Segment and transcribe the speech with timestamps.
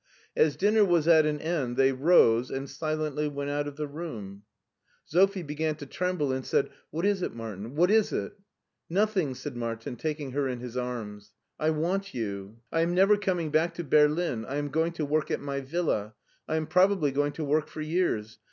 [0.35, 4.41] As dinner was at an end, they rose and silently went out of the room.
[5.05, 7.75] Sophie began to tremble, and said: ii ti it SCHWARZWALD Sy; "What is it, Martin,
[7.75, 8.33] what is it?''
[8.89, 11.35] Nothing," said Martin, taking her in his arms.
[11.59, 15.29] I want you." I am never coming back to Berlin; I am going to work
[15.29, 16.15] at my villa;
[16.47, 18.39] I am probably going to work for years.